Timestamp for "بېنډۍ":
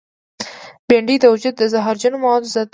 0.87-1.15